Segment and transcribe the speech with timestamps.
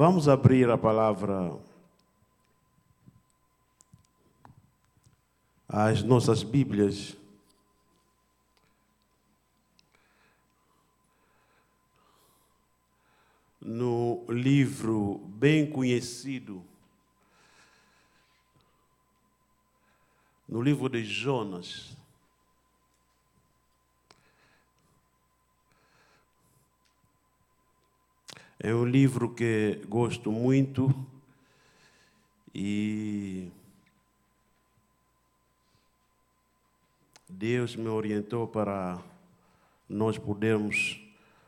[0.00, 1.58] Vamos abrir a palavra
[5.68, 7.16] às nossas Bíblias.
[13.60, 16.64] No livro bem conhecido,
[20.48, 21.97] no livro de Jonas.
[28.60, 30.92] É um livro que gosto muito
[32.52, 33.48] e
[37.28, 38.98] Deus me orientou para
[39.88, 41.00] nós podermos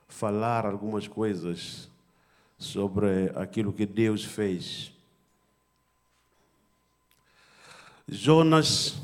[0.06, 1.90] falar algumas coisas
[2.56, 4.92] sobre aquilo que Deus fez.
[8.06, 9.02] Jonas,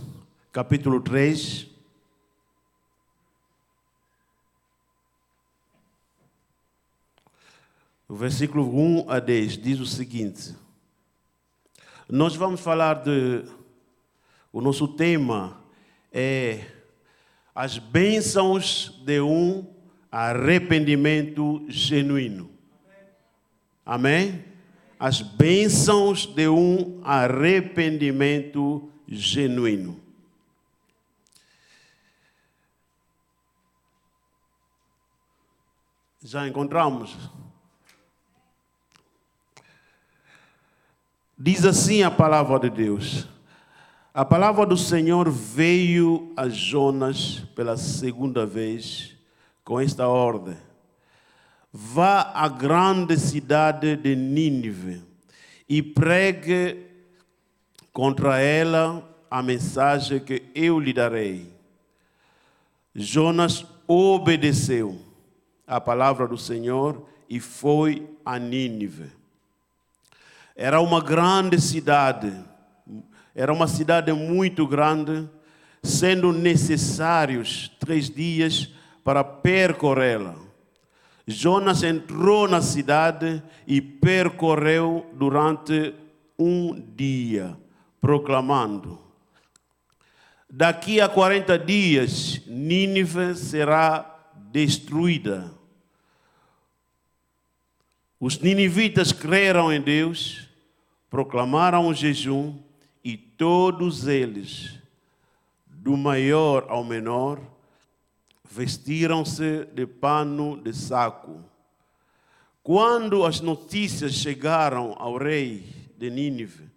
[0.53, 1.76] capítulo 3.
[8.09, 10.55] O versículo 1 a 10 diz o seguinte:
[12.09, 13.45] Nós vamos falar de.
[14.53, 15.61] O nosso tema
[16.13, 16.65] é
[17.55, 19.67] as bênçãos de um
[20.11, 22.49] arrependimento genuíno.
[23.85, 24.45] Amém?
[24.99, 30.01] As bênçãos de um arrependimento genuíno.
[36.23, 37.17] Já encontramos?
[41.39, 43.29] Diz assim a palavra de Deus.
[44.15, 49.15] A palavra do Senhor veio a Jonas pela segunda vez
[49.63, 50.57] com esta ordem:
[51.71, 55.03] Vá à grande cidade de Nínive
[55.69, 56.87] e pregue
[57.93, 61.53] contra ela a mensagem que eu lhe darei.
[62.95, 64.99] Jonas obedeceu
[65.67, 69.16] à palavra do Senhor e foi a Nínive.
[70.57, 72.33] Era uma grande cidade,
[73.35, 75.29] era uma cidade muito grande,
[75.83, 78.73] sendo necessários três dias
[79.05, 80.35] para percorrê-la.
[81.27, 85.95] Jonas entrou na cidade e percorreu durante
[86.39, 87.55] um dia,
[88.01, 88.99] proclamando:
[90.49, 94.11] Daqui a 40 dias, Nínive será
[94.51, 95.53] destruída.
[98.19, 100.46] Os ninivitas creram em Deus
[101.09, 102.59] proclamaram o jejum
[103.05, 104.79] e todos eles,
[105.67, 107.41] do maior ao menor,
[108.45, 111.45] vestiram-se de pano de saco.
[112.63, 116.69] Quando as notícias chegaram ao rei de Nínive,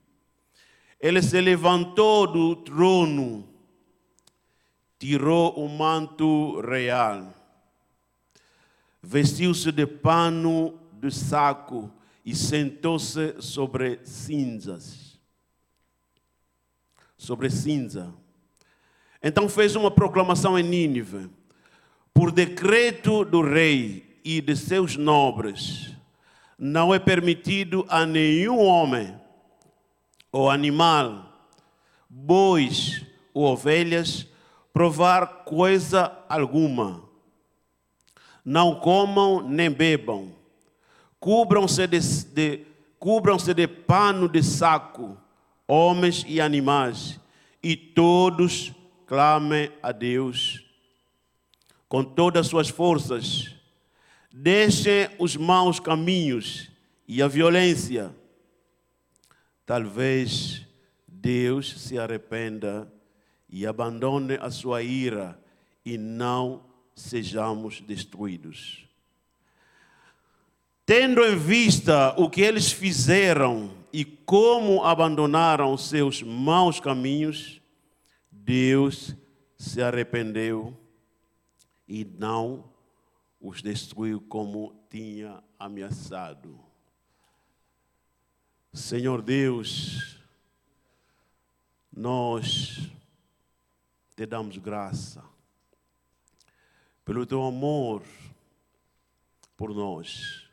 [1.00, 3.47] ele se levantou do trono,
[5.00, 7.34] tirou o manto real,
[9.01, 11.91] vestiu-se de pano de saco
[12.29, 15.19] e sentou-se sobre cinzas.
[17.17, 18.13] Sobre cinza.
[19.22, 21.28] Então fez uma proclamação em Nínive,
[22.13, 25.95] por decreto do rei e de seus nobres,
[26.56, 29.19] não é permitido a nenhum homem
[30.31, 31.50] ou animal,
[32.07, 33.03] bois
[33.34, 34.28] ou ovelhas,
[34.72, 37.09] provar coisa alguma.
[38.46, 40.38] Não comam nem bebam
[41.19, 42.66] Cubram-se de, de,
[42.97, 45.18] cubram-se de pano de saco,
[45.68, 47.19] homens e animais,
[47.62, 48.74] e todos
[49.06, 50.63] clamem a Deus
[51.90, 53.56] com todas as suas forças.
[54.31, 56.69] Deixem os maus caminhos
[57.08, 58.16] e a violência.
[59.66, 60.66] Talvez
[61.08, 62.91] Deus se arrependa
[63.50, 65.40] e abandone a sua ira
[65.84, 66.63] e não
[66.96, 68.89] sejamos destruídos.
[70.90, 77.62] Tendo em vista o que eles fizeram e como abandonaram seus maus caminhos,
[78.32, 79.16] Deus
[79.56, 80.76] se arrependeu
[81.88, 82.74] e não
[83.40, 86.60] os destruiu como tinha ameaçado.
[88.74, 90.20] Senhor Deus,
[91.96, 92.90] nós
[94.16, 95.24] te damos graça
[97.06, 98.02] pelo teu amor
[99.56, 100.48] por nós.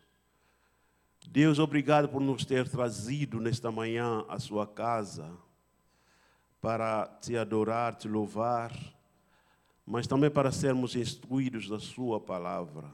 [1.28, 5.30] Deus, obrigado por nos ter trazido nesta manhã à sua casa
[6.60, 8.72] para te adorar, te louvar,
[9.84, 12.92] mas também para sermos instruídos da sua palavra.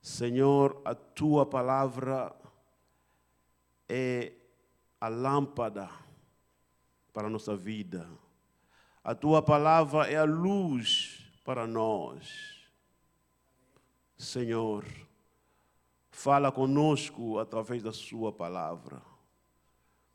[0.00, 2.34] Senhor, a tua palavra
[3.88, 4.32] é
[5.00, 5.90] a lâmpada
[7.12, 8.08] para a nossa vida.
[9.02, 12.68] A tua palavra é a luz para nós.
[14.16, 14.84] Senhor,
[16.14, 19.02] Fala conosco através da Sua palavra,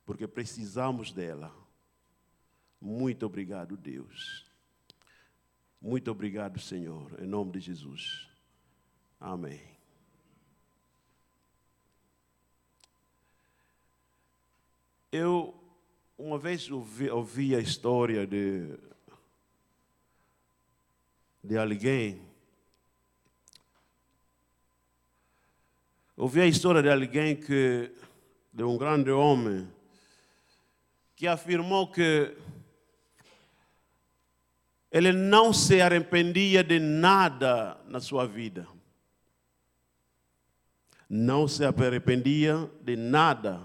[0.05, 1.53] porque precisamos dela.
[2.79, 4.49] Muito obrigado, Deus.
[5.79, 8.29] Muito obrigado, Senhor, em nome de Jesus.
[9.19, 9.61] Amém.
[15.11, 15.53] Eu,
[16.17, 18.79] uma vez, ouvi, ouvi a história de,
[21.43, 22.28] de alguém.
[26.19, 27.89] Ouvi a história de alguém que,
[28.51, 29.65] de um grande homem,
[31.15, 32.35] que afirmou que
[34.91, 38.67] ele não se arrependia de nada na sua vida.
[41.09, 43.61] Não se arrependia de nada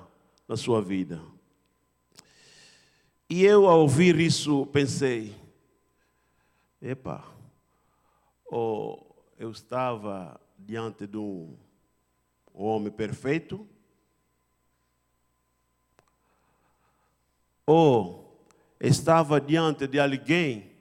[0.46, 1.20] na sua vida.
[3.28, 5.34] E eu, ao ouvir isso, pensei:
[6.80, 7.24] epa,
[8.46, 11.63] ou eu estava diante de um
[12.54, 13.68] homem perfeito,
[17.66, 18.46] ou
[18.78, 20.72] estava diante de alguém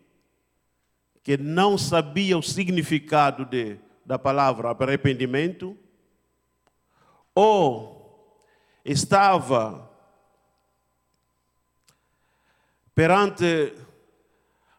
[1.24, 5.78] que não sabia o significado de, da palavra arrependimento,
[7.34, 8.38] ou
[8.84, 9.90] estava
[12.94, 13.74] perante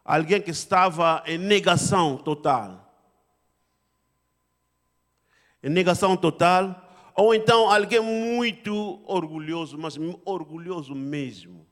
[0.05, 2.83] alguém que estava em negação total.
[5.63, 6.84] Em negação total,
[7.15, 11.65] ou então alguém muito orgulhoso, mas orgulhoso mesmo.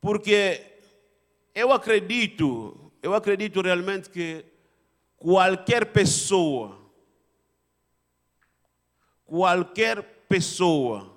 [0.00, 0.80] Porque
[1.54, 4.44] eu acredito, eu acredito realmente que
[5.16, 6.78] qualquer pessoa,
[9.24, 11.16] qualquer pessoa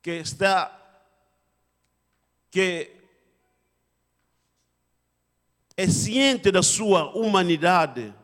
[0.00, 0.78] que está,
[2.50, 2.92] que
[5.76, 8.14] é ciente da sua humanidade,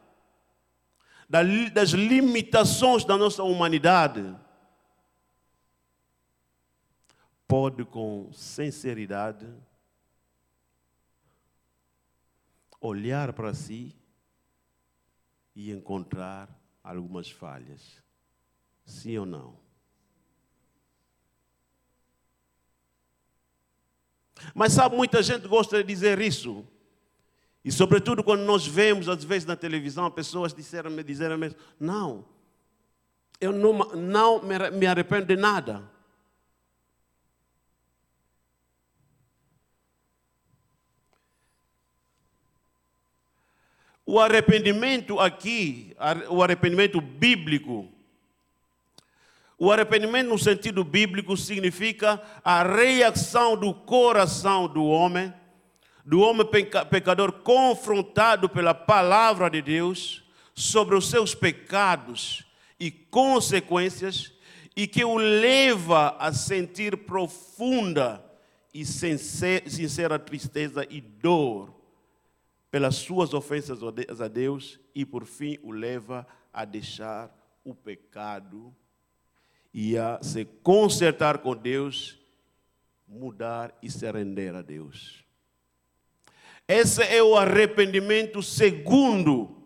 [1.29, 4.35] das limitações da nossa humanidade,
[7.47, 9.47] pode com sinceridade
[12.81, 13.95] olhar para si
[15.55, 16.49] e encontrar
[16.83, 18.03] algumas falhas.
[18.85, 19.69] Sim ou não?
[24.55, 26.67] Mas sabe, muita gente gosta de dizer isso.
[27.65, 32.25] E sobretudo quando nós vemos, às vezes na televisão, pessoas disseram-me, disseram-me, não,
[33.41, 35.83] eu não, não me arrependo de nada.
[44.05, 45.95] O arrependimento aqui,
[46.31, 47.93] o arrependimento bíblico,
[49.59, 55.35] o arrependimento no sentido bíblico significa a reação do coração do homem,
[56.09, 56.47] do homem
[56.91, 60.25] pecador confrontado pela palavra de Deus
[60.55, 62.47] sobre os seus pecados
[62.81, 64.33] e consequências
[64.75, 68.25] e que o leva a sentir profunda
[68.73, 71.79] e sincera tristeza e dor
[72.71, 77.31] pelas suas ofensas a Deus e por fim o leva a deixar
[77.63, 78.75] o pecado
[79.75, 82.19] e a se consertar com Deus,
[83.07, 85.28] mudar e se render a Deus.
[86.69, 89.57] Esse é o arrependimento segundo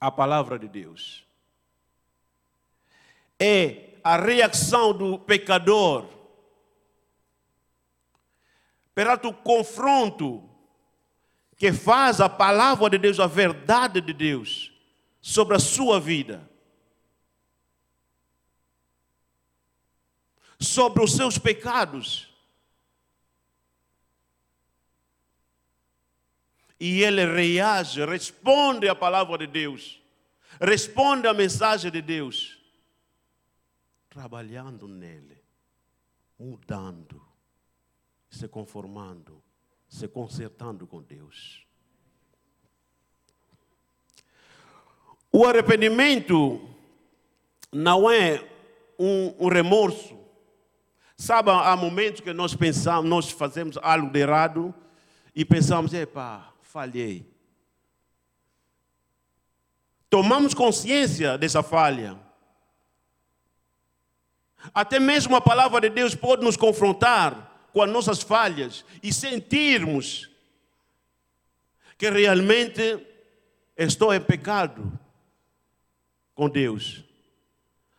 [0.00, 1.24] a palavra de Deus.
[3.38, 6.08] É a reação do pecador
[8.92, 10.50] perante o confronto
[11.56, 14.72] que faz a palavra de Deus, a verdade de Deus
[15.20, 16.50] sobre a sua vida,
[20.58, 22.31] sobre os seus pecados.
[26.82, 30.02] E ele reage, responde à palavra de Deus,
[30.60, 32.58] responde à mensagem de Deus,
[34.10, 35.38] trabalhando nele,
[36.38, 37.22] mudando,
[38.28, 39.42] se conformando
[39.92, 41.66] se consertando com Deus.
[45.30, 46.66] O arrependimento
[47.70, 48.42] não é
[48.98, 50.18] um, um remorso.
[51.14, 54.74] Sabe, há momentos que nós pensamos, nós fazemos algo de errado
[55.34, 57.30] e pensamos, epa, falhei.
[60.08, 62.18] Tomamos consciência dessa falha.
[64.72, 70.30] Até mesmo a palavra de Deus pode nos confrontar com as nossas falhas e sentirmos
[71.98, 73.06] que realmente
[73.76, 74.98] estou em pecado
[76.34, 77.04] com Deus.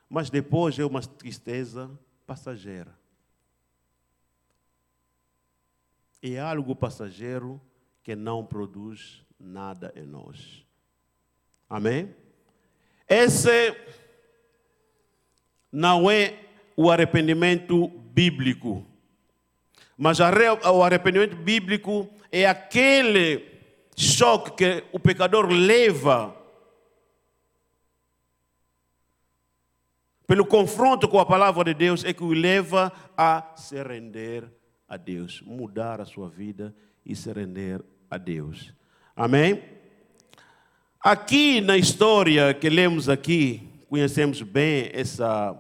[0.09, 1.91] Mas depois é uma tristeza
[2.25, 2.97] passageira.
[6.23, 7.61] É algo passageiro
[8.03, 10.65] que não produz nada em nós.
[11.69, 12.13] Amém?
[13.07, 13.75] Esse
[15.71, 16.39] não é
[16.75, 18.85] o arrependimento bíblico.
[19.97, 23.51] Mas o arrependimento bíblico é aquele
[23.95, 26.35] choque que o pecador leva
[30.25, 34.51] pelo confronto com a palavra de Deus, é que o leva a se render
[34.87, 37.83] a Deus, mudar a sua vida e se render
[38.13, 38.71] a Deus.
[39.15, 39.63] Amém?
[40.99, 45.59] Aqui na história que lemos aqui, conhecemos bem essa,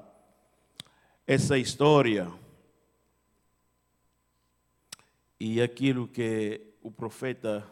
[1.25, 2.31] essa história.
[5.39, 7.67] E aquilo que o profeta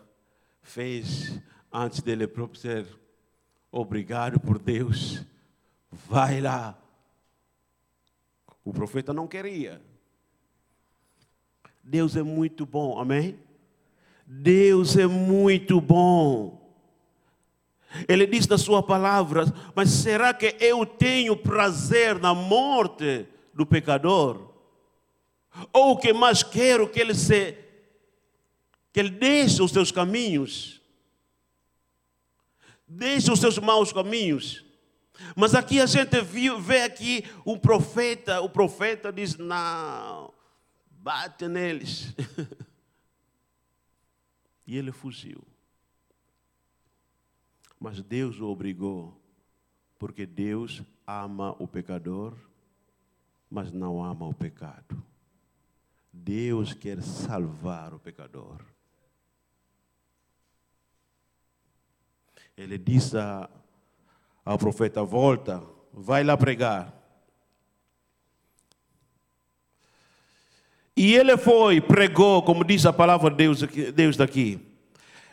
[0.63, 1.39] fez
[1.71, 2.87] antes dele próprio ser
[3.71, 5.23] obrigado por Deus,
[5.91, 6.75] vai lá.
[8.65, 9.79] O profeta não queria.
[11.83, 13.37] Deus é muito bom, amém?
[14.33, 16.57] Deus é muito bom.
[18.07, 19.43] Ele diz na sua palavra:
[19.75, 24.49] Mas será que eu tenho prazer na morte do pecador?
[25.73, 27.57] Ou o que mais quero que ele se
[28.93, 30.81] que ele deixe os seus caminhos,
[32.87, 34.65] deixe os seus maus caminhos.
[35.35, 40.33] Mas aqui a gente viu, vê aqui um profeta, o profeta diz: Não,
[40.89, 42.15] bate neles.
[44.71, 45.43] e ele fugiu.
[47.77, 49.21] Mas Deus o obrigou,
[49.99, 52.37] porque Deus ama o pecador,
[53.49, 55.03] mas não ama o pecado.
[56.13, 58.61] Deus quer salvar o pecador.
[62.55, 63.17] Ele disse
[64.45, 65.61] ao profeta: Volta,
[65.91, 66.97] vai lá pregar.
[71.03, 74.59] E ele foi, pregou, como diz a palavra de Deus, Deus daqui.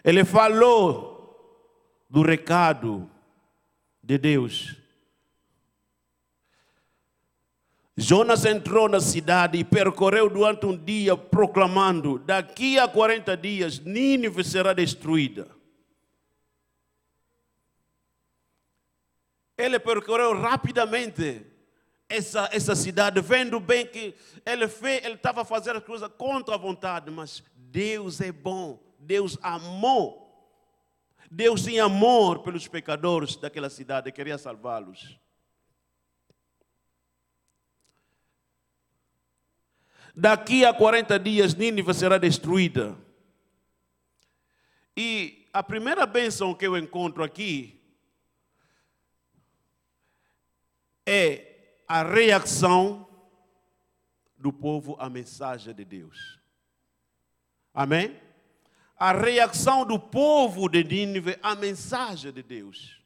[0.02, 1.68] Ele falou
[2.08, 3.06] do recado
[4.02, 4.74] de Deus.
[7.94, 14.42] Jonas entrou na cidade e percorreu durante um dia proclamando: daqui a 40 dias Nínive
[14.44, 15.48] será destruída.
[19.58, 21.57] Ele percorreu rapidamente
[22.08, 24.14] essa, essa cidade, vendo bem que
[24.46, 29.36] ele fez, ele estava fazendo as coisas contra a vontade, mas Deus é bom, Deus
[29.42, 30.28] amou
[31.30, 35.18] Deus tinha amor pelos pecadores daquela cidade, queria salvá-los.
[40.14, 42.96] Daqui a 40 dias, Nínive será destruída.
[44.96, 47.78] E a primeira bênção que eu encontro aqui
[51.06, 51.47] é
[51.88, 53.08] a reação
[54.36, 56.38] do povo à mensagem de Deus.
[57.72, 58.28] Amém?
[58.98, 62.98] a reação do povo de Nínive à mensagem de Deus.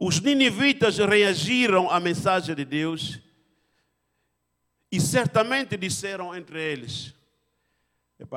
[0.00, 3.20] Os ninivitas reagiram à mensagem de Deus
[4.90, 7.14] e certamente disseram entre eles: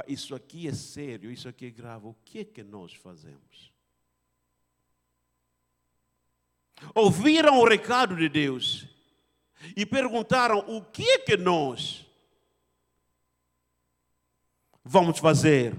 [0.07, 3.71] Isso aqui é sério, isso aqui é grave, o que é que nós fazemos?
[6.93, 8.87] Ouviram o recado de Deus
[9.75, 12.05] e perguntaram o que é que nós
[14.83, 15.75] vamos fazer.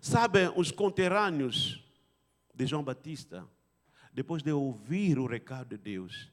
[0.00, 1.82] Sabem, os conterrâneos
[2.54, 3.46] de João Batista,
[4.12, 6.30] depois de ouvir o recado de Deus,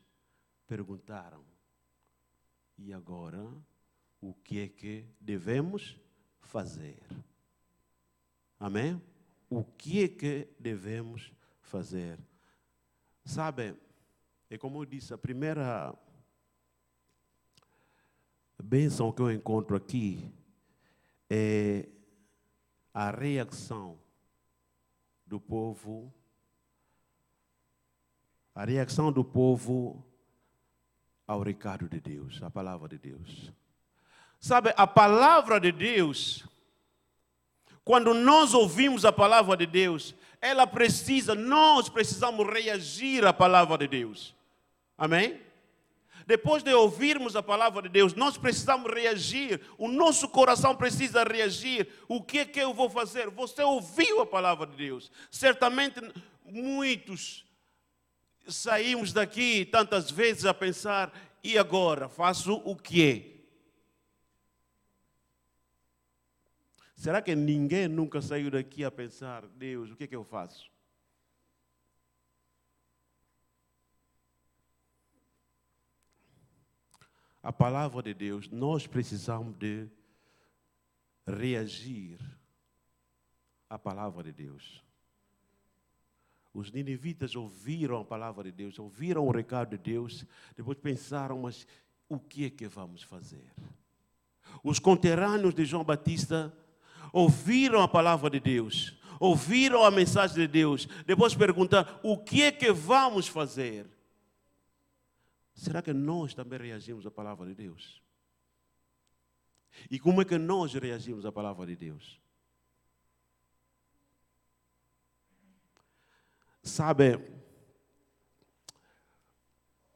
[0.67, 1.45] perguntaram:
[2.77, 3.45] e agora
[4.19, 6.06] o que é que devemos fazer?
[8.59, 9.01] Amém?
[9.49, 12.19] O que é que devemos fazer?
[13.23, 13.75] Sabe,
[14.49, 15.93] é como eu disse, a primeira
[18.63, 20.33] bênção que eu encontro aqui
[21.29, 21.87] é
[22.93, 23.99] a reação
[25.25, 26.11] do povo,
[28.55, 30.03] a reação do povo
[31.27, 33.51] ao recado de Deus, à palavra de Deus.
[34.39, 36.45] Sabe, a palavra de Deus,
[37.83, 43.87] quando nós ouvimos a palavra de Deus, ela precisa, nós precisamos reagir à palavra de
[43.87, 44.35] Deus.
[44.97, 45.39] Amém?
[46.27, 49.61] Depois de ouvirmos a palavra de Deus, nós precisamos reagir.
[49.77, 51.87] O nosso coração precisa reagir.
[52.05, 53.29] O que é que eu vou fazer?
[53.29, 55.09] Você ouviu a palavra de Deus.
[55.31, 56.01] Certamente
[56.43, 57.45] muitos
[58.45, 62.09] saímos daqui tantas vezes a pensar: e agora?
[62.09, 63.36] Faço o quê?
[66.97, 70.69] Será que ninguém nunca saiu daqui a pensar: Deus, o que é que eu faço?
[77.47, 79.87] a palavra de Deus, nós precisamos de
[81.25, 82.19] reagir
[83.69, 84.83] a palavra de Deus.
[86.53, 90.25] Os ninivitas ouviram a palavra de Deus, ouviram o recado de Deus,
[90.57, 91.65] depois pensaram, mas
[92.09, 93.49] o que é que vamos fazer?
[94.61, 96.53] Os conterrâneos de João Batista
[97.11, 102.51] ouviram a palavra de Deus, ouviram a mensagem de Deus, depois perguntaram: o que é
[102.51, 103.87] que vamos fazer?
[105.53, 108.01] Será que nós também reagimos à palavra de Deus?
[109.89, 112.19] E como é que nós reagimos à palavra de Deus?
[116.63, 117.19] Sabe,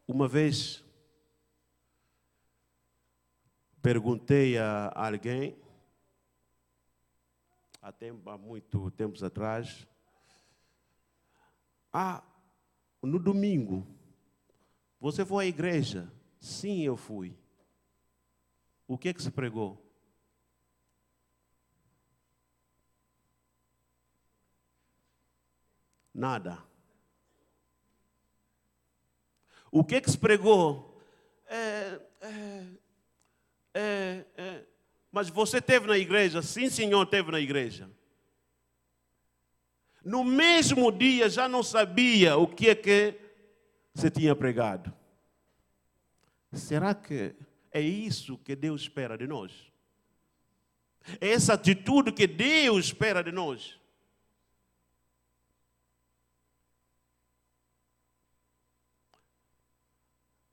[0.08, 0.84] uma vez
[3.82, 5.58] perguntei a alguém,
[7.81, 9.88] há, tempo, há muito tempos atrás,
[11.91, 12.23] ah,
[13.01, 13.85] no domingo,
[15.00, 16.11] você foi à igreja?
[16.39, 17.35] Sim, eu fui.
[18.88, 19.81] O que é que se pregou?
[26.13, 26.63] Nada.
[29.71, 31.01] O que é que se pregou?
[31.47, 32.67] É, é,
[33.73, 34.70] é, é.
[35.12, 36.41] Mas você teve na igreja?
[36.41, 37.89] Sim, senhor, teve na igreja.
[40.03, 43.20] No mesmo dia já não sabia o que é que
[43.94, 44.91] você tinha pregado.
[46.53, 47.36] Será que
[47.72, 49.72] é isso que Deus espera de nós?
[51.20, 53.80] É essa atitude que Deus espera de nós?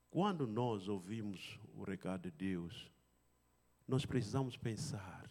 [0.09, 2.91] Quando nós ouvimos o recado de Deus,
[3.89, 5.29] nós precisamos pensar: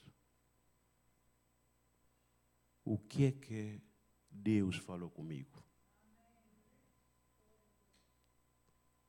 [2.84, 3.80] o que é que
[4.28, 5.62] Deus falou comigo?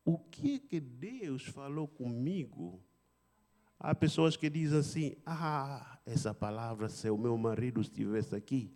[0.05, 2.79] O que é que Deus falou comigo?
[3.79, 8.71] Há pessoas que dizem assim: ah, essa palavra, se o meu marido estivesse aqui,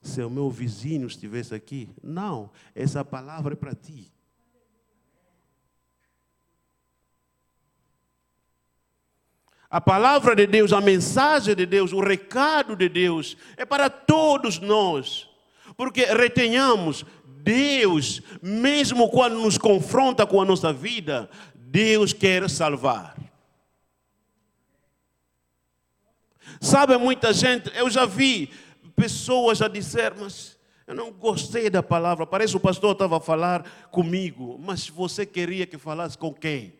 [0.00, 1.94] se o meu vizinho estivesse aqui.
[2.02, 4.15] Não, essa palavra é para ti.
[9.68, 14.58] A palavra de Deus, a mensagem de Deus, o recado de Deus é para todos
[14.58, 15.28] nós.
[15.76, 23.16] Porque retenhamos, Deus, mesmo quando nos confronta com a nossa vida, Deus quer salvar.
[26.60, 28.50] Sabe, muita gente, eu já vi
[28.94, 32.24] pessoas a dizer, mas eu não gostei da palavra.
[32.26, 36.75] Parece que o pastor estava a falar comigo, mas você queria que falasse com quem?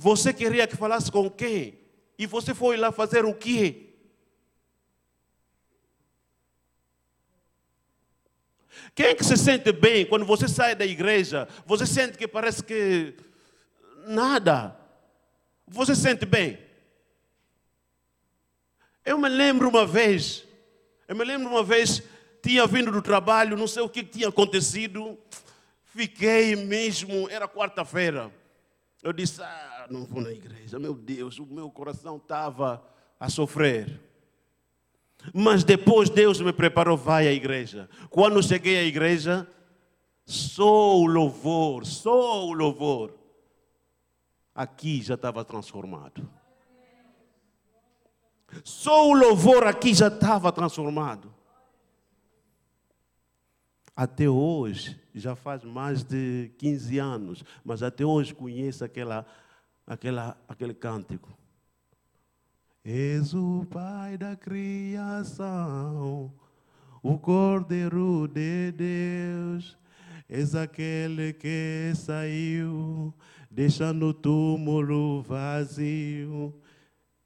[0.00, 1.78] Você queria que falasse com quem?
[2.16, 3.90] E você foi lá fazer o quê?
[8.94, 11.46] Quem é que se sente bem quando você sai da igreja?
[11.66, 13.14] Você sente que parece que
[14.06, 14.74] nada.
[15.68, 16.58] Você sente bem?
[19.04, 20.46] Eu me lembro uma vez,
[21.06, 22.02] eu me lembro uma vez,
[22.42, 25.18] tinha vindo do trabalho, não sei o que tinha acontecido,
[25.84, 28.39] fiquei mesmo, era quarta-feira.
[29.02, 32.84] Eu disse, ah, não vou na igreja, meu Deus, o meu coração estava
[33.18, 34.00] a sofrer.
[35.34, 37.88] Mas depois Deus me preparou, vai à igreja.
[38.10, 39.48] Quando cheguei à igreja,
[40.26, 43.14] só o louvor, só o louvor.
[44.54, 46.28] Aqui já estava transformado.
[48.64, 51.32] Só o louvor aqui já estava transformado.
[53.94, 59.26] Até hoje, já faz mais de 15 anos, mas até hoje conheço aquela,
[59.86, 61.28] aquela, aquele cântico.
[62.84, 66.32] És o Pai da criação,
[67.02, 69.76] o Cordeiro de Deus,
[70.28, 73.12] és aquele que saiu,
[73.50, 76.54] deixando o túmulo vazio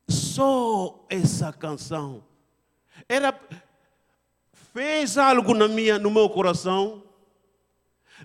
[0.08, 2.22] só essa canção
[3.08, 3.38] era
[4.52, 7.03] fez algo na minha, no meu coração.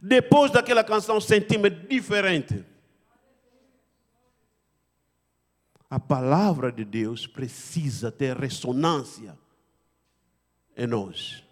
[0.01, 2.65] Depois daquela canção senti-me diferente.
[5.89, 9.37] A palavra de Deus precisa ter ressonância
[10.77, 11.43] em nós.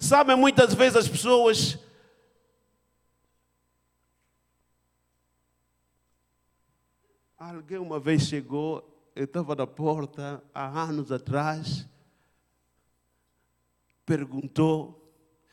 [0.00, 1.78] Sabe, muitas vezes as pessoas
[7.40, 11.88] Alguém uma vez chegou, eu estava na porta há anos atrás,
[14.04, 14.99] perguntou,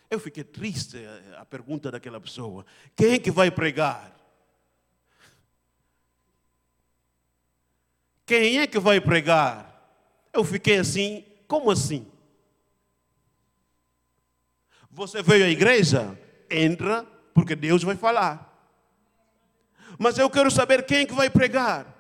[0.10, 0.98] eu fiquei triste
[1.38, 2.66] a pergunta daquela pessoa:
[2.96, 4.16] quem é que vai pregar?
[8.26, 9.74] Quem é que vai pregar?
[10.34, 12.06] Eu fiquei assim, como assim?
[14.92, 16.20] Você veio à igreja?
[16.50, 18.48] Entra, porque Deus vai falar.
[19.98, 21.96] Mas eu quero saber quem que vai pregar.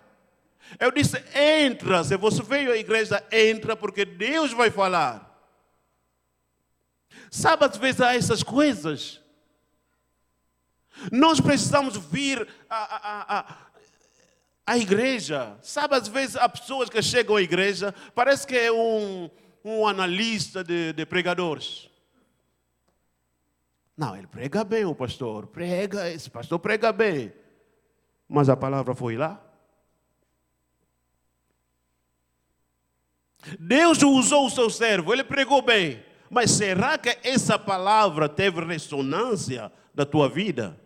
[0.80, 5.27] Eu disse: entra, se você veio à igreja, entra, porque Deus vai falar.
[7.30, 9.22] Sabe, às vezes há essas coisas.
[11.12, 13.58] Nós precisamos vir à, à,
[14.66, 15.58] à, igreja.
[15.62, 19.30] Sabe, às vezes há pessoas que chegam à igreja, parece que é um,
[19.64, 21.90] um analista de, de pregadores.
[23.96, 25.48] Não, ele prega bem, o pastor.
[25.48, 27.34] Prega, esse pastor prega bem.
[28.28, 29.44] Mas a palavra foi lá.
[33.60, 36.04] Deus usou o seu servo, ele pregou bem.
[36.30, 40.80] Mas será que essa palavra teve ressonância na tua vida?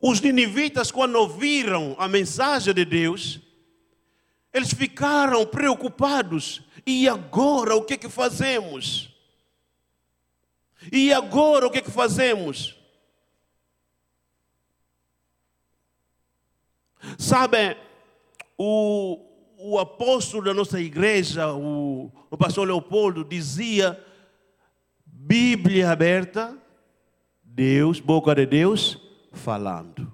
[0.00, 3.40] Os ninivitas, quando ouviram a mensagem de Deus,
[4.52, 6.62] eles ficaram preocupados.
[6.86, 9.12] E agora o que que fazemos?
[10.92, 12.76] E agora o que que fazemos?
[17.18, 17.76] Sabe,
[18.58, 19.24] o,
[19.56, 24.04] o apóstolo da nossa igreja, o, o pastor Leopoldo, dizia:
[25.06, 26.58] Bíblia aberta,
[27.42, 29.00] Deus, boca de Deus,
[29.32, 30.12] falando.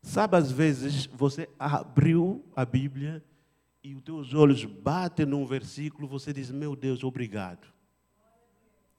[0.00, 3.22] Sabe, às vezes você abriu a Bíblia
[3.84, 7.66] e os teus olhos batem num versículo, você diz: Meu Deus, obrigado.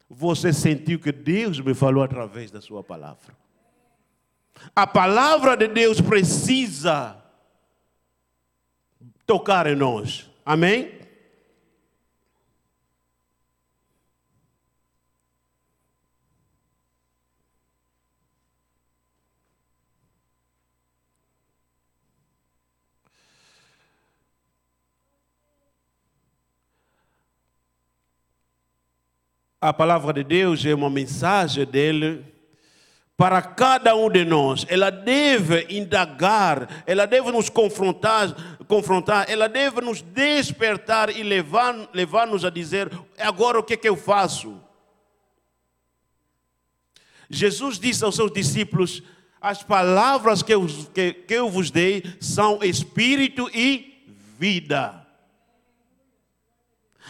[0.10, 3.43] Você sentiu que Deus me falou através da Sua palavra.
[4.76, 7.16] A palavra de Deus precisa
[9.26, 10.30] tocar em nós.
[10.46, 11.04] Amém?
[29.64, 32.33] a palavra de Deus é uma mensagem dele
[33.16, 34.66] para cada um de nós.
[34.68, 42.44] Ela deve indagar, ela deve nos confrontar, confrontar, ela deve nos despertar e levar, levar-nos
[42.44, 44.60] a dizer: agora o que, é que eu faço?
[47.30, 49.04] Jesus disse aos seus discípulos:
[49.40, 54.06] as palavras que eu, que, que eu vos dei são espírito e
[54.40, 55.06] vida.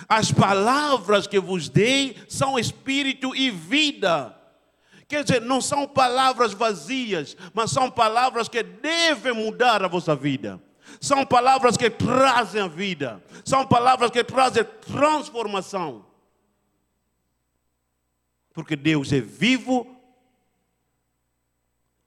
[0.10, 4.36] As palavras que vos dei são espírito e vida.
[5.14, 10.60] Quer dizer, não são palavras vazias, mas são palavras que devem mudar a vossa vida.
[11.00, 13.24] São palavras que trazem a vida.
[13.46, 16.04] São palavras que trazem transformação.
[18.56, 19.96] Porque Deus é vivo,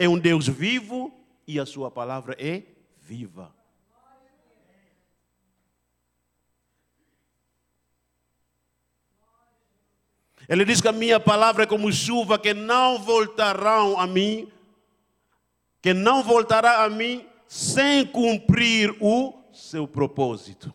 [0.01, 1.15] é um Deus vivo
[1.47, 2.65] e a sua palavra é
[3.01, 3.55] viva.
[10.49, 14.51] Ele diz que a minha palavra é como chuva que não voltarão a mim,
[15.83, 20.73] que não voltará a mim sem cumprir o seu propósito.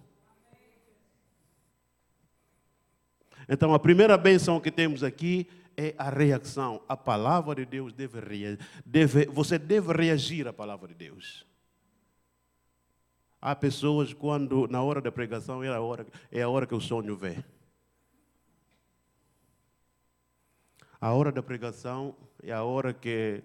[3.47, 6.81] Então, a primeira bênção que temos aqui é a reação.
[6.88, 11.45] A palavra de Deus deve, deve você deve reagir à palavra de Deus.
[13.41, 16.79] Há pessoas quando na hora da pregação é a hora, é a hora que o
[16.79, 17.43] sonho vem.
[21.01, 23.43] A hora da pregação é a hora que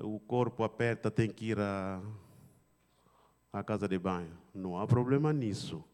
[0.00, 2.02] o corpo aperta, tem que ir à,
[3.64, 4.36] casa de banho.
[4.52, 5.84] Não há problema nisso.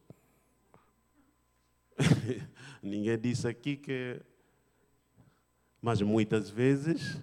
[2.83, 4.23] Ninguém disse aqui que.
[5.83, 7.21] Mas muitas vezes,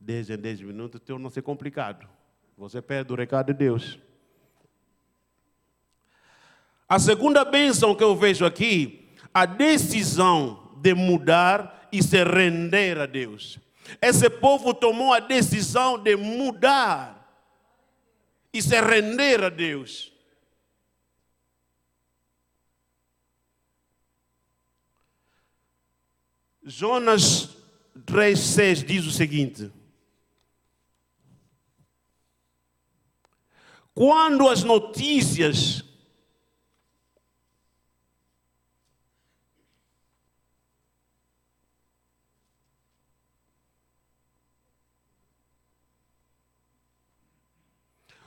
[0.00, 2.08] 10 em 10 minutos, torna-se complicado.
[2.56, 4.05] Você perde o recado de Deus.
[6.88, 13.06] A segunda bênção que eu vejo aqui, a decisão de mudar e se render a
[13.06, 13.58] Deus.
[14.00, 17.16] Esse povo tomou a decisão de mudar
[18.52, 20.12] e se render a Deus.
[26.64, 27.56] Jonas
[28.04, 29.72] 3,6 diz o seguinte:
[33.94, 35.85] Quando as notícias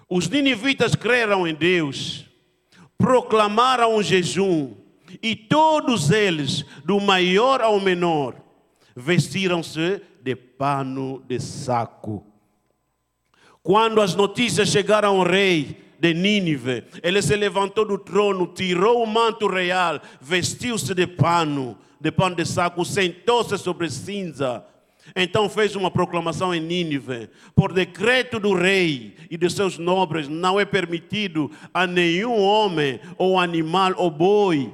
[0.09, 2.25] Os ninivitas creram em Deus,
[2.97, 4.73] proclamaram um jejum,
[5.21, 8.35] e todos eles, do maior ao menor,
[8.95, 12.25] vestiram-se de pano de saco.
[13.61, 16.85] Quando as notícias chegaram ao rei, de Nínive.
[17.03, 22.45] Ele se levantou do trono, tirou o manto real, vestiu-se de pano, de pano de
[22.45, 24.65] saco, sentou-se sobre cinza.
[25.15, 30.59] Então fez uma proclamação em Nínive: por decreto do rei e de seus nobres, não
[30.59, 34.73] é permitido a nenhum homem ou animal ou boi,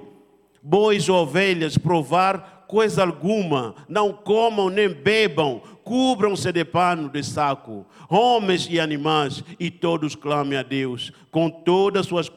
[0.62, 7.86] bois ou ovelhas provar coisa alguma, não comam nem bebam, cubram-se de pano de saco,
[8.10, 12.32] homens e animais, e todos clamem a Deus com todas as suas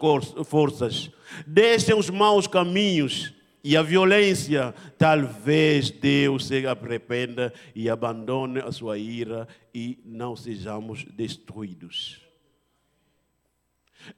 [0.44, 1.10] forças.
[1.46, 3.32] Deixem os maus caminhos
[3.62, 11.04] e a violência, talvez Deus se arrependa e abandone a sua ira e não sejamos
[11.04, 12.20] destruídos.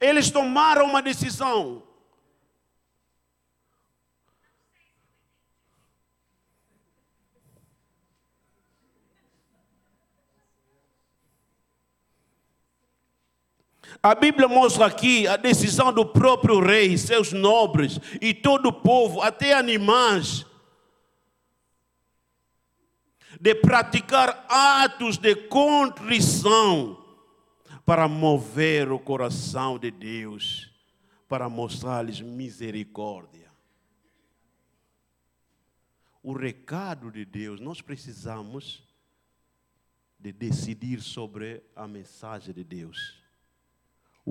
[0.00, 1.82] Eles tomaram uma decisão.
[14.02, 19.20] A Bíblia mostra aqui a decisão do próprio rei, seus nobres e todo o povo,
[19.20, 20.46] até animais,
[23.40, 27.04] de praticar atos de contrição
[27.84, 30.70] para mover o coração de Deus,
[31.28, 33.50] para mostrar-lhes misericórdia.
[36.22, 38.82] O recado de Deus, nós precisamos
[40.18, 43.19] de decidir sobre a mensagem de Deus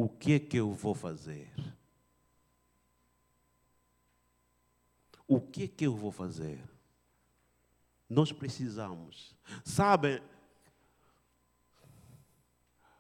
[0.02, 1.52] o que que eu vou fazer?
[5.28, 6.64] O que que eu vou fazer?
[8.10, 9.36] Nós precisamos.
[9.66, 10.22] Sabem,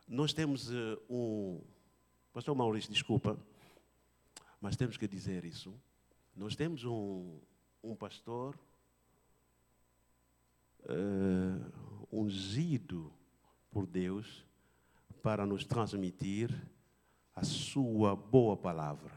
[0.05, 1.61] nós temos uh, um.
[2.33, 3.39] Pastor Maurício, desculpa,
[4.59, 5.73] mas temos que dizer isso.
[6.35, 7.39] Nós temos um,
[7.81, 8.59] um pastor
[10.83, 13.09] uh, ungido
[13.71, 14.45] por Deus
[15.23, 16.51] para nos transmitir
[17.39, 19.11] a sua boa palavra.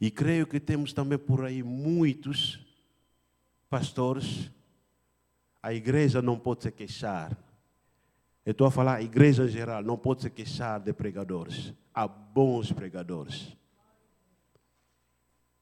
[0.00, 2.60] E creio que temos também por aí muitos
[3.68, 4.50] pastores.
[5.62, 7.36] A igreja não pode se queixar.
[8.44, 11.72] Eu estou a falar, a igreja geral não pode se queixar de pregadores.
[11.94, 13.56] Há bons pregadores.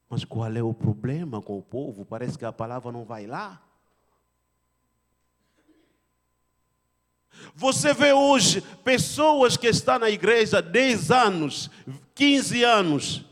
[0.09, 2.05] Mas qual é o problema com o povo?
[2.05, 3.63] Parece que a palavra não vai lá.
[7.55, 11.71] Você vê hoje pessoas que estão na igreja 10 anos,
[12.15, 13.25] 15 anos,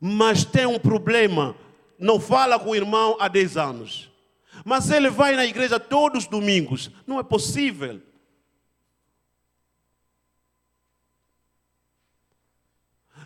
[0.00, 1.54] mas tem um problema,
[1.98, 4.10] não fala com o irmão há 10 anos.
[4.64, 6.90] Mas ele vai na igreja todos os domingos.
[7.06, 8.00] Não é possível.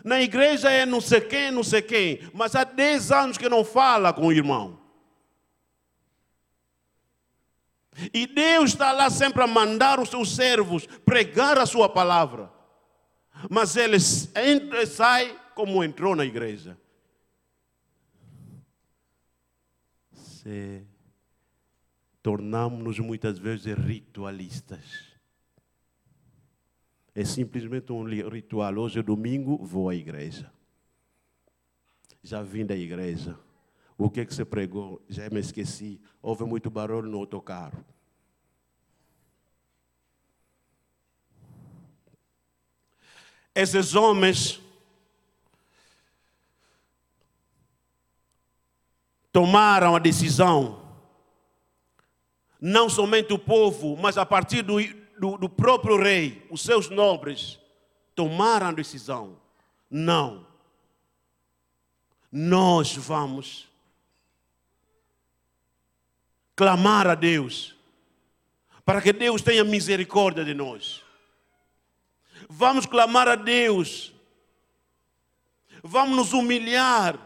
[0.03, 3.65] Na igreja é não sei quem, não sei quem, mas há 10 anos que não
[3.65, 4.84] fala com o irmão.
[8.13, 12.51] E Deus está lá sempre a mandar os seus servos pregar a sua palavra.
[13.49, 16.77] Mas eles entra e sai como entrou na igreja.
[20.13, 20.85] Se
[22.21, 25.15] tornamos-nos muitas vezes ritualistas.
[27.13, 28.75] É simplesmente um ritual.
[28.77, 30.51] Hoje é domingo, vou à igreja.
[32.21, 33.39] Já vim da igreja.
[33.97, 35.01] O que, é que você pregou?
[35.07, 36.01] Já me esqueci.
[36.21, 37.83] Houve muito barulho no autocarro.
[43.53, 44.61] Esses homens
[49.31, 50.81] tomaram a decisão,
[52.59, 54.75] não somente o povo, mas a partir do,
[55.17, 57.59] do, do próprio rei, os seus nobres,
[58.13, 59.37] tomaram a decisão.
[59.89, 60.45] Não.
[62.29, 63.69] Nós vamos
[66.55, 67.75] clamar a Deus,
[68.85, 71.03] para que Deus tenha misericórdia de nós.
[72.47, 74.13] Vamos clamar a Deus,
[75.83, 77.19] vamos nos humilhar,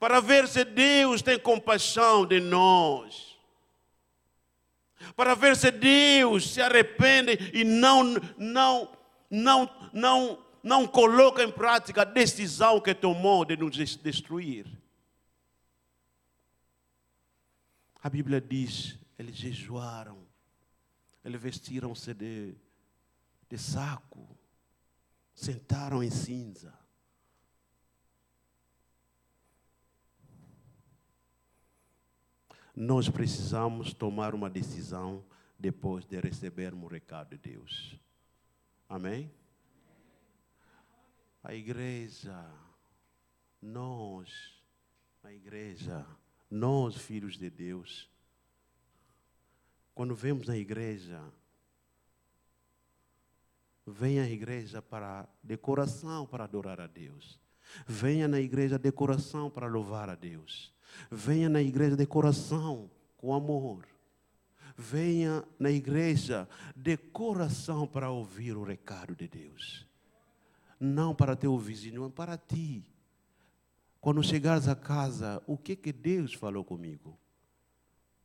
[0.00, 3.36] para ver se Deus tem compaixão de nós,
[5.14, 8.90] para ver se Deus se arrepende e não, não,
[9.30, 14.66] não, não, não coloca em prática a decisão que tomou de nos destruir.
[18.06, 20.24] A Bíblia diz: eles jejuaram,
[21.24, 22.54] eles vestiram-se de,
[23.48, 24.28] de saco,
[25.34, 26.72] sentaram em cinza.
[32.76, 35.24] Nós precisamos tomar uma decisão
[35.58, 37.98] depois de recebermos o recado de Deus.
[38.88, 39.34] Amém?
[41.42, 42.48] A igreja,
[43.60, 44.62] nós,
[45.24, 46.06] a igreja,
[46.50, 48.08] nós, filhos de Deus,
[49.94, 51.22] quando vemos na igreja
[53.86, 57.38] venha à igreja para decoração para adorar a Deus.
[57.86, 60.74] Venha na igreja de coração para louvar a Deus.
[61.10, 63.86] Venha na igreja de coração com amor.
[64.76, 69.86] Venha na igreja de coração para ouvir o recado de Deus.
[70.78, 72.84] Não para teu vizinho, mas para ti.
[74.06, 77.18] Quando chegares a casa, o que que Deus falou comigo?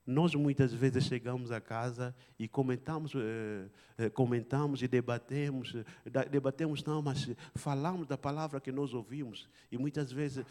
[0.05, 3.67] Nós muitas vezes chegamos a casa e comentamos, eh,
[3.97, 9.77] eh, comentamos e debatemos, eh, debatemos não, mas falamos da palavra que nós ouvimos e
[9.79, 10.45] muitas vezes,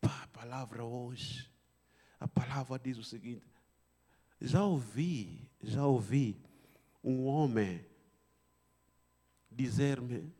[0.00, 1.50] a palavra hoje,
[2.20, 3.44] a palavra diz o seguinte:
[4.40, 6.40] já ouvi, já ouvi
[7.02, 7.84] um homem
[9.50, 10.32] dizer-me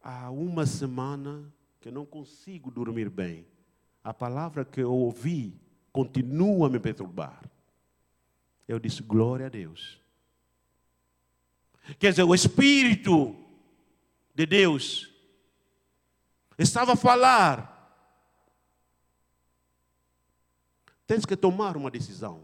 [0.00, 1.52] há uma semana
[1.86, 3.46] que não consigo dormir bem.
[4.02, 5.56] A palavra que eu ouvi
[5.92, 7.40] continua a me perturbar.
[8.66, 10.02] Eu disse, glória a Deus.
[11.96, 13.36] Quer dizer, o Espírito
[14.34, 15.14] de Deus
[16.58, 17.72] estava a falar.
[21.06, 22.42] Tens que tomar uma decisão.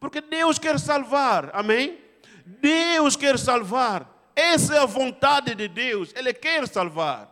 [0.00, 1.96] Porque Deus quer salvar, amém?
[2.44, 4.32] Deus quer salvar.
[4.34, 7.31] Essa é a vontade de Deus, Ele quer salvar.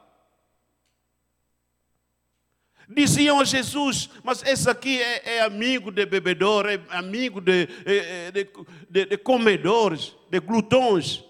[2.93, 8.27] Diziam a Jesus, mas esse aqui é, é amigo de bebedor, é amigo de, é,
[8.27, 8.49] é, de,
[8.91, 11.23] de, de comedores, de glutões.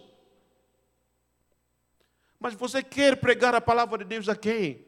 [2.39, 4.87] Mas você quer pregar a palavra de Deus a quem?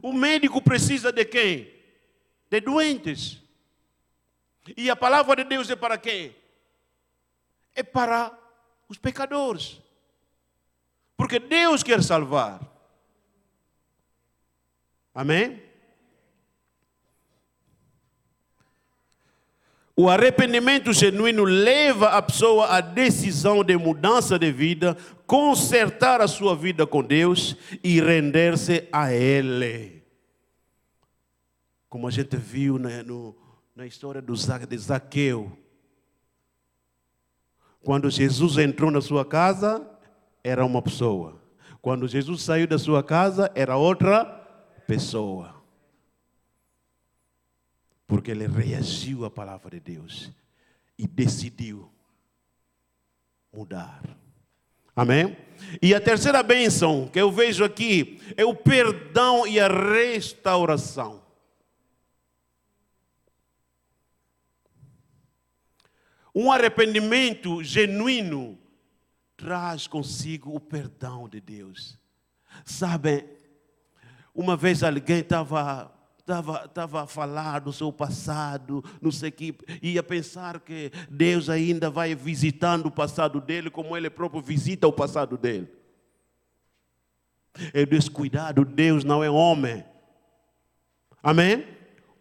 [0.00, 1.74] O médico precisa de quem?
[2.48, 3.42] De doentes.
[4.76, 6.36] E a palavra de Deus é para quem?
[7.74, 8.32] É para
[8.88, 9.80] os pecadores.
[11.20, 12.62] Porque Deus quer salvar.
[15.14, 15.62] Amém?
[19.94, 26.56] O arrependimento genuíno leva a pessoa à decisão de mudança de vida, consertar a sua
[26.56, 27.54] vida com Deus
[27.84, 30.02] e render-se a Ele.
[31.86, 33.36] Como a gente viu na, no,
[33.76, 35.54] na história do, de Zaqueu.
[37.82, 39.86] Quando Jesus entrou na sua casa,
[40.42, 41.40] era uma pessoa.
[41.80, 44.24] Quando Jesus saiu da sua casa, era outra
[44.86, 45.54] pessoa.
[48.06, 50.30] Porque ele reagiu à palavra de Deus
[50.98, 51.90] e decidiu
[53.52, 54.02] mudar.
[54.94, 55.36] Amém?
[55.80, 61.22] E a terceira bênção que eu vejo aqui é o perdão e a restauração.
[66.34, 68.59] Um arrependimento genuíno
[69.40, 71.98] traz consigo o perdão de Deus.
[72.64, 73.24] Sabem,
[74.34, 79.54] uma vez alguém estava estava, estava a falar do seu passado, não sei o que,
[79.82, 84.92] ia pensar que Deus ainda vai visitando o passado dele, como ele próprio visita o
[84.92, 85.68] passado dele.
[87.72, 89.84] É descuidado, Deus não é homem.
[91.22, 91.66] Amém?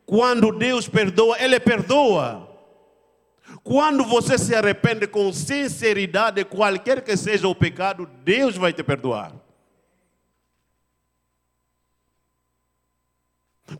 [0.06, 2.49] Quando Deus perdoa, Ele perdoa.
[3.64, 9.34] Quando você se arrepende com sinceridade, qualquer que seja o pecado, Deus vai te perdoar.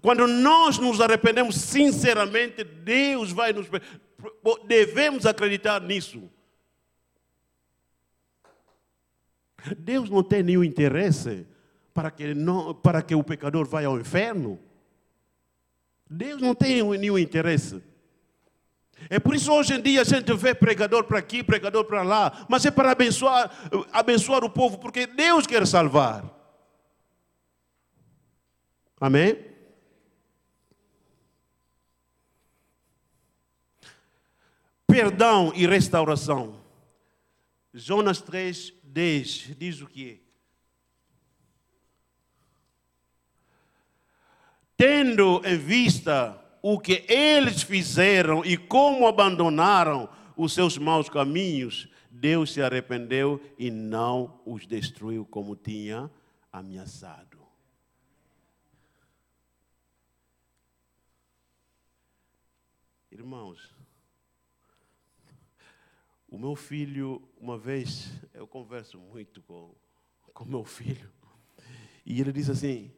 [0.02, 3.68] Quando nós nos arrependemos sinceramente, Deus vai nos.
[4.68, 6.30] Devemos acreditar nisso.
[9.78, 11.48] Deus não tem nenhum interesse
[11.94, 14.60] para que, não, para que o pecador vá ao inferno.
[16.10, 17.82] Deus não tem nenhum interesse.
[19.10, 22.46] É por isso hoje em dia a gente vê pregador para aqui, pregador para lá,
[22.48, 23.52] mas é para abençoar,
[23.92, 26.24] abençoar o povo, porque Deus quer salvar.
[29.02, 29.50] Amém?
[34.86, 36.60] Perdão e restauração.
[37.74, 40.22] Jonas 3, 10 diz o que?
[44.78, 52.54] Tendo em vista o que eles fizeram e como abandonaram os seus maus caminhos, Deus
[52.54, 56.10] se arrependeu e não os destruiu como tinha
[56.52, 57.38] ameaçado.
[63.12, 63.76] Irmãos,
[66.30, 69.76] o meu filho, uma vez, eu converso muito com,
[70.34, 71.12] com meu filho,
[72.06, 72.92] e ele diz assim: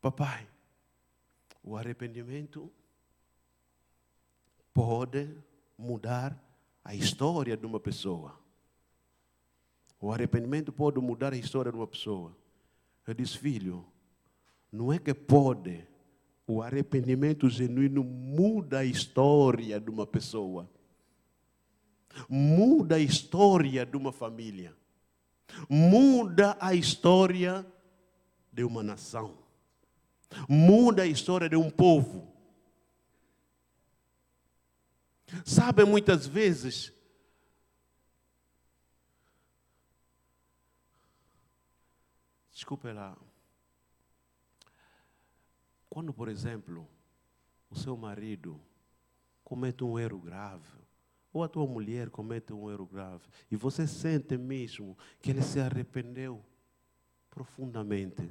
[0.00, 0.48] Papai,
[1.66, 2.72] o arrependimento
[4.72, 5.28] pode
[5.76, 6.40] mudar
[6.84, 8.38] a história de uma pessoa.
[10.00, 12.34] O arrependimento pode mudar a história de uma pessoa.
[13.04, 13.84] Eu disse, filho,
[14.70, 15.84] não é que pode.
[16.46, 20.70] O arrependimento genuíno muda a história de uma pessoa.
[22.28, 24.74] muda a história de uma família,
[25.68, 27.66] muda a história
[28.52, 29.36] de uma nação,
[30.48, 32.32] muda a história de um povo.
[35.44, 36.92] Sabe, muitas vezes,
[42.52, 43.16] desculpe lá,
[45.90, 46.88] quando, por exemplo,
[47.70, 48.60] o seu marido
[49.42, 50.78] comete um erro grave,
[51.32, 55.60] ou a tua mulher comete um erro grave, e você sente mesmo que ele se
[55.60, 56.44] arrependeu
[57.30, 58.30] profundamente,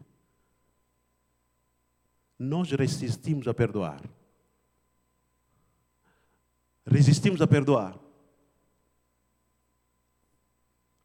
[2.38, 4.02] nós resistimos a perdoar.
[6.86, 7.98] Resistimos a perdoar.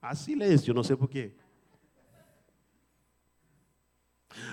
[0.03, 1.33] Há silêncio, não sei porquê.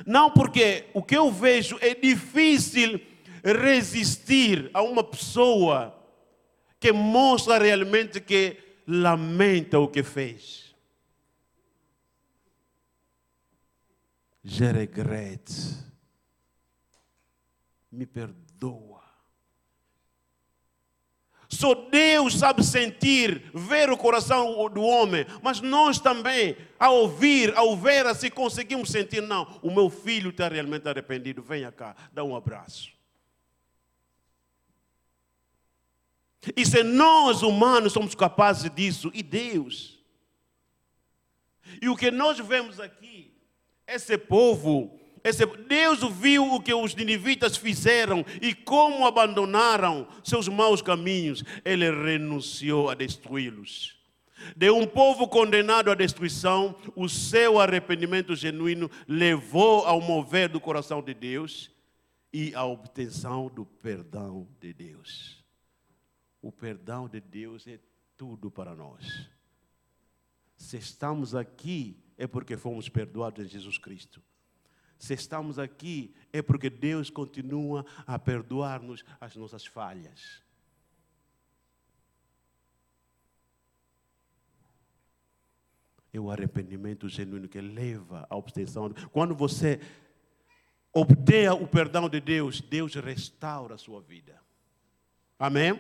[0.06, 3.00] Não, porque o que eu vejo é difícil
[3.44, 5.94] resistir a uma pessoa
[6.80, 8.58] que mostra realmente que
[8.88, 10.76] lamenta o que fez.
[14.44, 15.87] Je regrette.
[17.98, 19.04] Me perdoa.
[21.50, 27.76] Só Deus sabe sentir, ver o coração do homem, mas nós também, ao ouvir, ao
[27.76, 32.36] ver assim, conseguimos sentir: não, o meu filho está realmente arrependido, venha cá, dá um
[32.36, 32.92] abraço.
[36.56, 40.00] E se nós humanos somos capazes disso, e Deus?
[41.82, 43.34] E o que nós vemos aqui,
[43.88, 45.00] esse povo,
[45.36, 52.90] Deus viu o que os ninivitas fizeram e como abandonaram seus maus caminhos, ele renunciou
[52.90, 53.98] a destruí-los.
[54.56, 61.02] De um povo condenado à destruição, o seu arrependimento genuíno levou ao mover do coração
[61.02, 61.72] de Deus
[62.32, 65.44] e à obtenção do perdão de Deus.
[66.42, 67.80] O perdão de Deus é
[68.16, 69.28] tudo para nós.
[70.56, 74.22] Se estamos aqui, é porque fomos perdoados em Jesus Cristo.
[74.98, 80.42] Se estamos aqui, é porque Deus continua a perdoar-nos as nossas falhas.
[86.12, 88.92] É o arrependimento genuíno que leva à obtenção.
[89.12, 89.80] Quando você
[90.92, 94.42] obtenha o perdão de Deus, Deus restaura a sua vida.
[95.38, 95.80] Amém?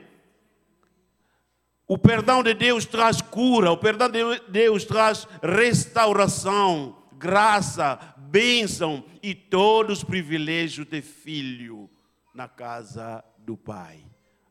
[1.88, 9.34] O perdão de Deus traz cura, o perdão de Deus traz restauração, graça, bênção e
[9.34, 11.90] todos os privilégios de filho
[12.34, 14.04] na casa do Pai.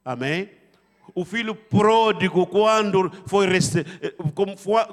[0.04, 0.50] Amém?
[1.14, 3.12] O filho pródigo, quando
[4.56, 4.84] foi,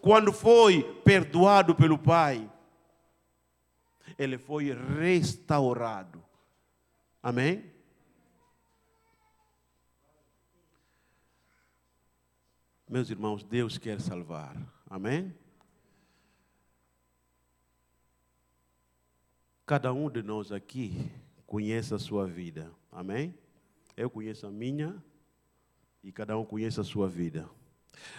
[0.00, 2.50] quando foi perdoado pelo Pai,
[4.18, 6.22] ele foi restaurado.
[7.22, 7.70] Amém?
[12.88, 14.54] Meus irmãos, Deus quer salvar.
[14.90, 15.34] Amém?
[19.64, 21.08] Cada um de nós aqui
[21.46, 22.68] conhece a sua vida.
[22.90, 23.32] Amém?
[23.96, 24.96] Eu conheço a minha
[26.02, 27.48] e cada um conhece a sua vida.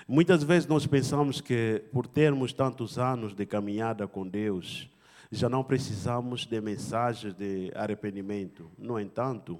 [0.08, 4.90] Muitas vezes nós pensamos que por termos tantos anos de caminhada com Deus,
[5.30, 8.72] já não precisamos de mensagens de arrependimento.
[8.78, 9.60] No entanto,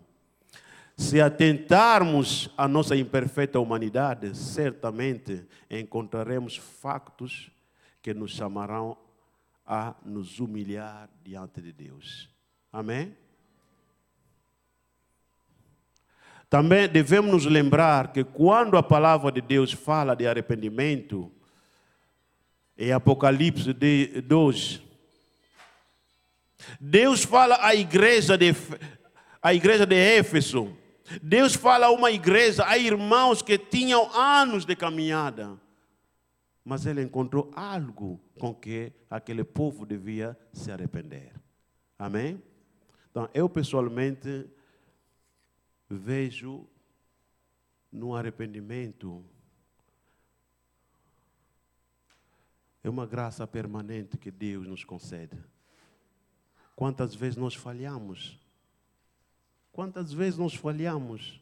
[0.96, 7.52] se atentarmos à nossa imperfeita humanidade, certamente encontraremos factos
[8.02, 8.98] que nos chamarão
[9.66, 12.30] a nos humilhar diante de Deus.
[12.72, 13.16] Amém?
[16.50, 21.32] Também devemos nos lembrar que quando a palavra de Deus fala de arrependimento,
[22.78, 24.82] em Apocalipse 2,
[26.80, 28.56] Deus fala à igreja de,
[29.42, 30.76] à igreja de Éfeso,
[31.22, 35.60] Deus fala a uma igreja, a irmãos que tinham anos de caminhada,
[36.64, 41.34] mas ele encontrou algo com que aquele povo devia se arrepender.
[41.98, 42.42] Amém?
[43.12, 44.50] Então, eu pessoalmente
[45.90, 46.68] vejo
[47.92, 49.24] no arrependimento
[52.84, 55.38] é uma graça permanente que Deus nos concede.
[56.76, 58.38] Quantas vezes nós falhamos?
[59.72, 61.40] Quantas vezes nós falhamos?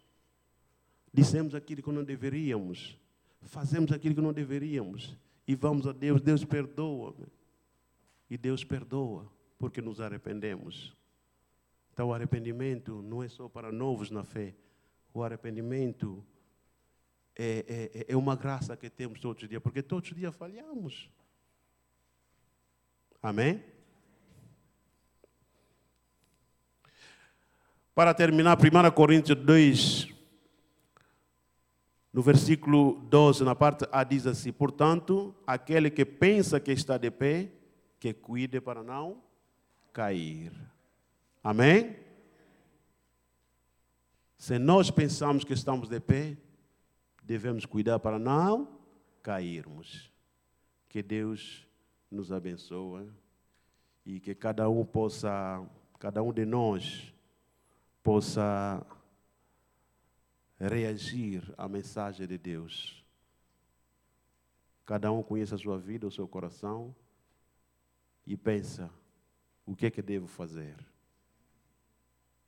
[1.12, 2.98] Dissemos aquilo que não deveríamos,
[3.44, 5.18] fazemos aquilo que não deveríamos,
[5.48, 7.16] e vamos a Deus, Deus perdoa.
[8.30, 9.30] E Deus perdoa,
[9.60, 10.96] porque nos arrependemos.
[11.94, 14.56] Então, o arrependimento não é só para novos na fé,
[15.14, 16.24] o arrependimento
[17.36, 21.10] é, é, é uma graça que temos todos os dias, porque todos os dias falhamos.
[23.22, 23.64] Amém?
[27.94, 30.08] Para terminar, 1 Coríntios 2,
[32.14, 37.10] No versículo 12, na parte A, diz assim: Portanto, aquele que pensa que está de
[37.10, 37.52] pé,
[38.00, 39.22] que cuide para não
[39.94, 40.52] cair.
[41.44, 41.96] Amém?
[44.38, 46.36] Se nós pensamos que estamos de pé,
[47.24, 48.68] devemos cuidar para não
[49.22, 50.12] cairmos.
[50.90, 51.66] Que Deus
[52.10, 53.10] nos abençoe
[54.06, 55.64] e que cada um possa,
[56.00, 57.14] cada um de nós
[58.04, 58.86] possa
[60.68, 63.04] reagir à mensagem de Deus.
[64.86, 66.96] Cada um conhece a sua vida, o seu coração
[68.26, 68.92] e pensa:
[69.66, 70.76] o que é que devo fazer?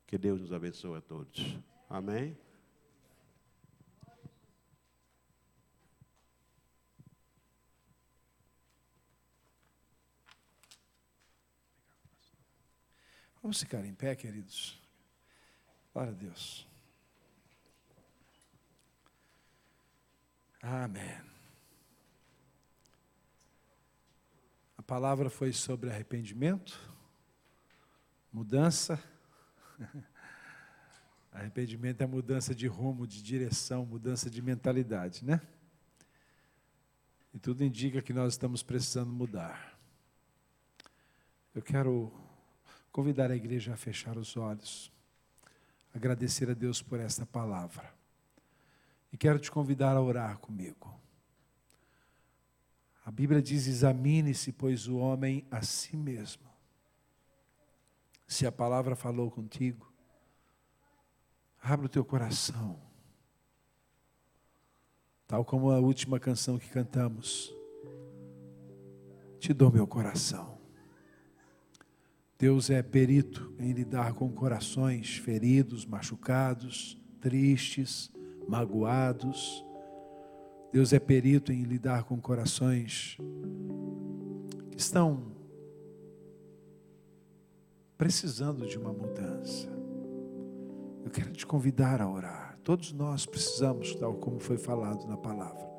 [0.06, 1.58] Que Deus nos abençoe a todos.
[1.90, 2.38] Amém?
[13.42, 14.80] Vamos ficar em pé, queridos.
[15.94, 16.73] Glória a Deus.
[20.66, 21.20] Amém.
[24.78, 26.80] A palavra foi sobre arrependimento,
[28.32, 28.98] mudança.
[31.34, 35.42] Arrependimento é mudança de rumo, de direção, mudança de mentalidade, né?
[37.34, 39.78] E tudo indica que nós estamos precisando mudar.
[41.54, 42.10] Eu quero
[42.90, 44.90] convidar a igreja a fechar os olhos,
[45.94, 48.03] agradecer a Deus por esta palavra.
[49.14, 51.00] E quero te convidar a orar comigo.
[53.06, 56.52] A Bíblia diz: examine-se, pois, o homem a si mesmo.
[58.26, 59.94] Se a palavra falou contigo,
[61.62, 62.82] abre o teu coração.
[65.28, 67.54] Tal como a última canção que cantamos.
[69.40, 70.58] Te dou meu coração.
[72.40, 78.12] Deus é perito em lidar com corações feridos, machucados, tristes,
[78.48, 79.66] magoados.
[80.72, 83.18] Deus é perito em lidar com corações
[84.72, 85.32] que estão
[87.98, 89.70] precisando de uma mudança.
[91.04, 92.58] Eu quero te convidar a orar.
[92.64, 95.72] Todos nós precisamos, tal como foi falado na palavra.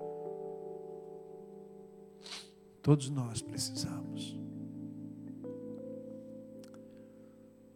[2.83, 4.39] Todos nós precisamos.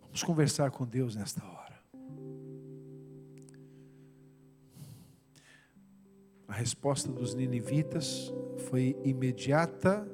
[0.03, 1.57] Vamos conversar com Deus nesta hora.
[6.49, 8.32] A resposta dos ninivitas
[8.70, 10.11] foi imediata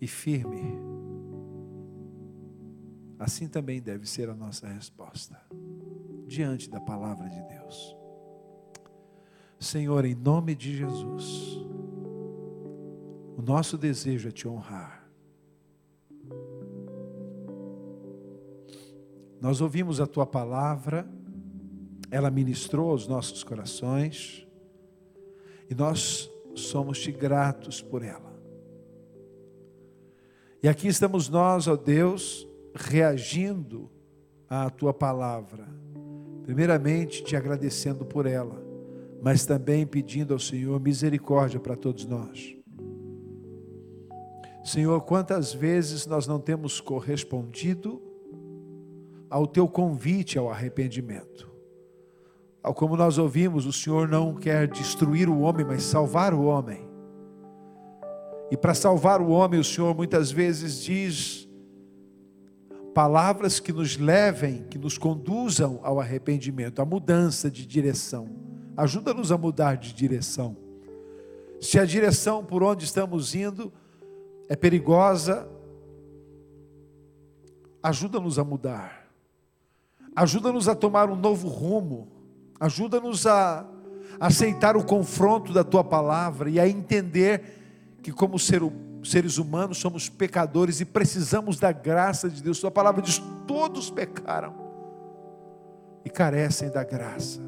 [0.00, 0.62] e firme.
[3.18, 5.36] Assim também deve ser a nossa resposta
[6.28, 7.96] diante da palavra de Deus.
[9.58, 11.56] Senhor, em nome de Jesus,
[13.36, 15.10] o nosso desejo é te honrar.
[19.40, 21.15] Nós ouvimos a tua palavra
[22.10, 24.46] ela ministrou aos nossos corações
[25.68, 28.34] e nós somos-te gratos por ela.
[30.62, 33.90] E aqui estamos nós, ó Deus, reagindo
[34.48, 35.66] à tua palavra.
[36.42, 38.64] Primeiramente, te agradecendo por ela,
[39.20, 42.56] mas também pedindo ao Senhor misericórdia para todos nós.
[44.64, 48.02] Senhor, quantas vezes nós não temos correspondido
[49.30, 51.55] ao teu convite ao arrependimento?
[52.74, 56.86] Como nós ouvimos, o Senhor não quer destruir o homem, mas salvar o homem.
[58.50, 61.48] E para salvar o homem, o Senhor muitas vezes diz
[62.94, 68.28] palavras que nos levem, que nos conduzam ao arrependimento, à mudança de direção.
[68.76, 70.56] Ajuda-nos a mudar de direção.
[71.60, 73.72] Se a direção por onde estamos indo
[74.48, 75.48] é perigosa,
[77.82, 79.08] ajuda-nos a mudar.
[80.14, 82.15] Ajuda-nos a tomar um novo rumo
[82.58, 83.66] Ajuda-nos a
[84.18, 88.62] aceitar o confronto da tua palavra e a entender que, como ser,
[89.04, 92.60] seres humanos, somos pecadores e precisamos da graça de Deus.
[92.60, 94.54] Tua palavra diz: todos pecaram
[96.04, 97.40] e carecem da graça.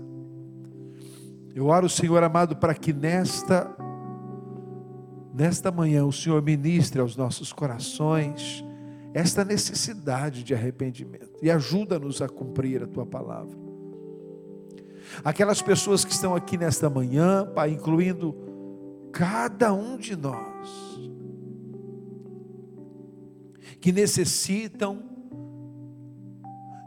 [1.55, 3.75] Eu oro, Senhor amado, para que nesta
[5.33, 8.65] nesta manhã o Senhor ministre aos nossos corações
[9.15, 13.68] esta necessidade de arrependimento e ajuda-nos a cumprir a tua palavra.
[15.25, 18.35] Aquelas pessoas que estão aqui nesta manhã, Pai, incluindo
[19.13, 20.69] cada um de nós,
[23.81, 25.03] que necessitam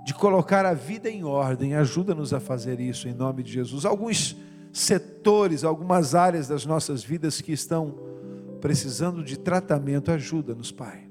[0.05, 3.85] de colocar a vida em ordem, ajuda-nos a fazer isso em nome de Jesus.
[3.85, 4.35] Alguns
[4.73, 7.95] setores, algumas áreas das nossas vidas que estão
[8.59, 11.07] precisando de tratamento, ajuda-nos, Pai.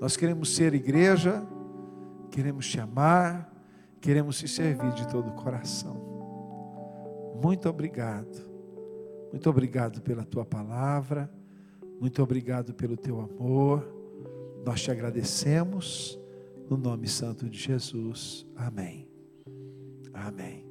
[0.00, 1.42] Nós queremos ser igreja,
[2.30, 3.53] queremos te amar,
[4.04, 5.96] Queremos te servir de todo o coração.
[7.42, 8.38] Muito obrigado.
[9.32, 11.32] Muito obrigado pela tua palavra.
[11.98, 13.82] Muito obrigado pelo teu amor.
[14.62, 16.20] Nós te agradecemos
[16.68, 18.46] no nome santo de Jesus.
[18.54, 19.08] Amém.
[20.12, 20.63] Amém.